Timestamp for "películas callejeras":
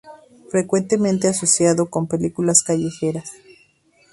2.07-3.33